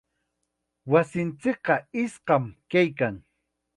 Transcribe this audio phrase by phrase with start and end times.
[0.93, 3.15] Wasinchikqa iskam kaykan.